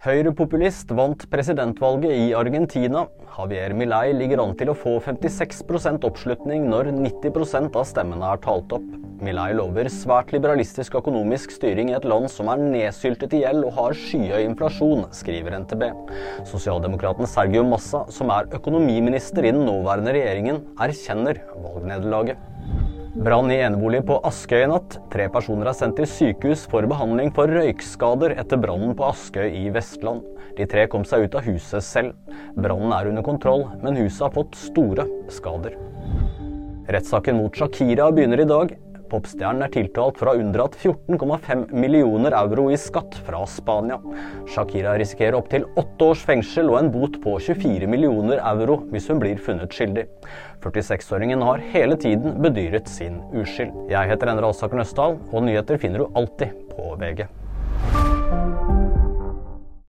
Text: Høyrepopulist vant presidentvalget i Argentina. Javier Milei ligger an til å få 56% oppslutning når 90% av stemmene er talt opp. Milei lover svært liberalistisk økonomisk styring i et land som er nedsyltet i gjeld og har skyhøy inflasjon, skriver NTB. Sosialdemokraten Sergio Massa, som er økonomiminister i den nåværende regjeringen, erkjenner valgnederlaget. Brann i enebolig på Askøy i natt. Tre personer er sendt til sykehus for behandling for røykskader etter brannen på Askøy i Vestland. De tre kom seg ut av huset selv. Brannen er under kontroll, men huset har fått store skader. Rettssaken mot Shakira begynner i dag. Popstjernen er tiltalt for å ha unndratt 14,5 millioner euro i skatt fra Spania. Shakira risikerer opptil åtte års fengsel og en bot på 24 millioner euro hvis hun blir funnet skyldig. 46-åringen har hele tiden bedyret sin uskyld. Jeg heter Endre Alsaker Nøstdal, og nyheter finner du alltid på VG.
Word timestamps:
Høyrepopulist 0.00 0.94
vant 0.96 1.26
presidentvalget 1.28 2.14
i 2.16 2.30
Argentina. 2.32 3.02
Javier 3.34 3.74
Milei 3.76 4.14
ligger 4.16 4.40
an 4.40 4.54
til 4.56 4.70
å 4.72 4.74
få 4.78 4.94
56% 5.04 6.06
oppslutning 6.08 6.64
når 6.72 6.88
90% 6.96 7.76
av 7.76 7.84
stemmene 7.84 8.30
er 8.32 8.40
talt 8.40 8.72
opp. 8.72 8.86
Milei 9.20 9.50
lover 9.58 9.90
svært 9.92 10.32
liberalistisk 10.32 10.96
økonomisk 11.02 11.52
styring 11.52 11.92
i 11.92 11.98
et 11.98 12.08
land 12.08 12.30
som 12.32 12.48
er 12.48 12.62
nedsyltet 12.62 13.36
i 13.36 13.42
gjeld 13.42 13.66
og 13.68 13.76
har 13.76 13.98
skyhøy 14.06 14.40
inflasjon, 14.46 15.04
skriver 15.12 15.58
NTB. 15.66 15.84
Sosialdemokraten 16.48 17.28
Sergio 17.28 17.66
Massa, 17.68 18.06
som 18.08 18.32
er 18.32 18.48
økonomiminister 18.56 19.44
i 19.44 19.52
den 19.52 19.66
nåværende 19.68 20.16
regjeringen, 20.16 20.64
erkjenner 20.80 21.44
valgnederlaget. 21.60 22.40
Brann 23.10 23.50
i 23.50 23.56
enebolig 23.58 24.04
på 24.06 24.20
Askøy 24.22 24.60
i 24.62 24.66
natt. 24.70 24.94
Tre 25.10 25.24
personer 25.34 25.66
er 25.66 25.74
sendt 25.74 25.96
til 25.98 26.06
sykehus 26.06 26.60
for 26.70 26.86
behandling 26.86 27.32
for 27.34 27.50
røykskader 27.50 28.36
etter 28.38 28.60
brannen 28.62 28.92
på 28.94 29.08
Askøy 29.08 29.48
i 29.48 29.64
Vestland. 29.74 30.22
De 30.54 30.66
tre 30.70 30.84
kom 30.92 31.02
seg 31.02 31.26
ut 31.26 31.34
av 31.34 31.42
huset 31.42 31.82
selv. 31.82 32.14
Brannen 32.54 32.94
er 32.94 33.10
under 33.10 33.26
kontroll, 33.26 33.66
men 33.82 33.98
huset 33.98 34.28
har 34.28 34.36
fått 34.36 34.54
store 34.60 35.08
skader. 35.26 35.74
Rettssaken 36.86 37.40
mot 37.42 37.58
Shakira 37.58 38.12
begynner 38.14 38.44
i 38.44 38.48
dag. 38.52 38.76
Popstjernen 39.10 39.64
er 39.66 39.72
tiltalt 39.74 40.18
for 40.20 40.30
å 40.30 40.34
ha 40.34 40.40
unndratt 40.40 40.76
14,5 40.78 41.72
millioner 41.74 42.36
euro 42.38 42.68
i 42.70 42.78
skatt 42.78 43.18
fra 43.26 43.42
Spania. 43.50 43.98
Shakira 44.50 44.94
risikerer 45.00 45.38
opptil 45.40 45.66
åtte 45.80 46.12
års 46.12 46.22
fengsel 46.26 46.70
og 46.70 46.78
en 46.78 46.92
bot 46.94 47.18
på 47.24 47.34
24 47.42 47.90
millioner 47.90 48.42
euro 48.52 48.80
hvis 48.92 49.10
hun 49.10 49.22
blir 49.22 49.42
funnet 49.42 49.74
skyldig. 49.74 50.06
46-åringen 50.62 51.42
har 51.42 51.62
hele 51.74 51.98
tiden 51.98 52.38
bedyret 52.44 52.88
sin 52.90 53.18
uskyld. 53.34 53.74
Jeg 53.90 54.12
heter 54.12 54.30
Endre 54.30 54.52
Alsaker 54.52 54.78
Nøstdal, 54.78 55.18
og 55.32 55.46
nyheter 55.46 55.80
finner 55.80 56.04
du 56.04 56.18
alltid 56.20 56.54
på 56.70 56.94
VG. 57.00 57.26